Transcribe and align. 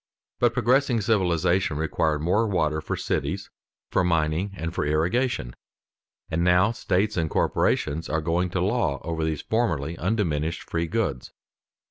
But 0.39 0.55
progressing 0.55 0.99
civilization 0.99 1.77
required 1.77 2.23
more 2.23 2.47
water 2.47 2.81
for 2.81 2.95
cities, 2.97 3.51
for 3.91 4.03
mining, 4.03 4.51
and 4.57 4.73
for 4.73 4.83
irrigation, 4.83 5.55
and 6.27 6.43
now 6.43 6.71
states 6.71 7.17
and 7.17 7.29
corporations 7.29 8.09
are 8.09 8.19
going 8.21 8.49
to 8.49 8.61
law 8.61 8.99
over 9.03 9.23
these 9.23 9.43
formerly 9.43 9.95
undiminished 9.99 10.63
free 10.67 10.87
goods. 10.87 11.31